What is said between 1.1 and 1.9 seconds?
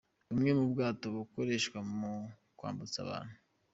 bukoreshwa